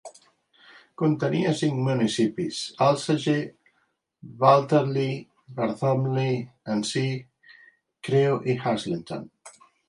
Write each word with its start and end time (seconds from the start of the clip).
Contenia 0.99 1.49
cinc 1.57 1.75
municipis: 1.87 2.61
Alsager, 2.85 3.35
Balterley, 4.45 5.11
Barthomley 5.59 6.33
en 6.77 6.83
si, 6.93 7.05
Crewe 8.09 8.41
i 8.53 8.57
Haslington. 8.65 9.31